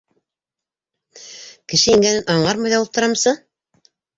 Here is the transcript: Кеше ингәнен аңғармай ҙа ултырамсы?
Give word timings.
Кеше 1.73 1.95
ингәнен 1.99 2.35
аңғармай 2.37 2.75
ҙа 2.77 2.83
ултырамсы? 2.87 3.39